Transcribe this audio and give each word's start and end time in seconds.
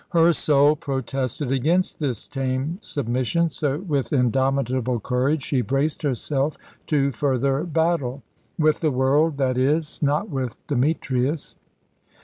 Her 0.09 0.33
soul 0.33 0.75
protested 0.75 1.51
against 1.51 1.99
this 1.99 2.27
tame 2.27 2.79
submission, 2.81 3.49
so 3.49 3.77
with 3.81 4.11
indomitable 4.11 4.99
courage 4.99 5.43
she 5.43 5.61
braced 5.61 6.01
herself 6.01 6.57
to 6.87 7.11
further 7.11 7.63
battle. 7.65 8.23
With 8.57 8.79
the 8.79 8.89
world, 8.89 9.37
that 9.37 9.59
is, 9.59 10.01
not 10.01 10.27
with 10.27 10.57
Demetrius. 10.65 11.55